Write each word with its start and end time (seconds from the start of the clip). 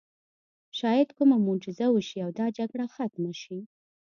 شاید 0.77 1.09
کومه 1.17 1.37
معجزه 1.45 1.85
وشي 1.91 2.19
او 2.25 2.31
دا 2.39 2.45
جګړه 2.57 2.85
ختمه 2.95 3.33
شي 3.41 3.59